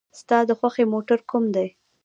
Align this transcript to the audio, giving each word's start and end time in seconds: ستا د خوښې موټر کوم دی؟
ستا 0.19 0.37
د 0.49 0.51
خوښې 0.59 0.85
موټر 0.93 1.19
کوم 1.29 1.43
دی؟ 1.55 1.67